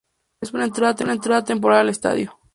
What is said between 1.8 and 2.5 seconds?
al estadio.